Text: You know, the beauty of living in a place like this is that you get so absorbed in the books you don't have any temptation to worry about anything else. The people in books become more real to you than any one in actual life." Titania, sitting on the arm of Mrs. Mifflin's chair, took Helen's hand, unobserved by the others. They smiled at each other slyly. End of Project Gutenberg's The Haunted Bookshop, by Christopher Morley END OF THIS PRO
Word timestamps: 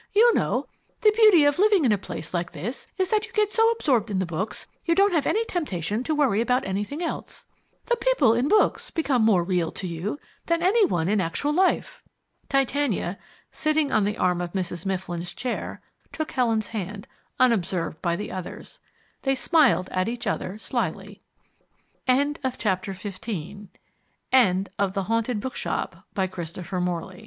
You 0.15 0.33
know, 0.33 0.65
the 1.01 1.11
beauty 1.11 1.43
of 1.45 1.59
living 1.59 1.85
in 1.85 1.91
a 1.91 1.97
place 1.99 2.33
like 2.33 2.53
this 2.53 2.87
is 2.97 3.11
that 3.11 3.27
you 3.27 3.33
get 3.33 3.51
so 3.51 3.69
absorbed 3.69 4.09
in 4.09 4.17
the 4.17 4.25
books 4.25 4.65
you 4.83 4.95
don't 4.95 5.13
have 5.13 5.27
any 5.27 5.45
temptation 5.45 6.03
to 6.05 6.15
worry 6.15 6.41
about 6.41 6.65
anything 6.65 7.03
else. 7.03 7.45
The 7.85 7.95
people 7.97 8.33
in 8.33 8.47
books 8.47 8.89
become 8.89 9.21
more 9.21 9.43
real 9.43 9.71
to 9.73 9.85
you 9.85 10.19
than 10.47 10.63
any 10.63 10.85
one 10.87 11.07
in 11.07 11.21
actual 11.21 11.53
life." 11.53 12.01
Titania, 12.49 13.19
sitting 13.51 13.91
on 13.91 14.03
the 14.03 14.17
arm 14.17 14.41
of 14.41 14.53
Mrs. 14.53 14.87
Mifflin's 14.87 15.35
chair, 15.35 15.81
took 16.11 16.31
Helen's 16.31 16.69
hand, 16.69 17.07
unobserved 17.39 18.01
by 18.01 18.15
the 18.15 18.31
others. 18.31 18.79
They 19.21 19.35
smiled 19.35 19.87
at 19.91 20.09
each 20.09 20.25
other 20.25 20.57
slyly. 20.57 21.21
End 22.07 22.39
of 22.43 22.57
Project 22.57 23.03
Gutenberg's 23.21 23.69
The 24.95 25.03
Haunted 25.03 25.39
Bookshop, 25.41 26.07
by 26.15 26.25
Christopher 26.25 26.81
Morley 26.81 26.89
END 27.01 27.05
OF 27.05 27.05
THIS 27.05 27.19
PRO 27.19 27.19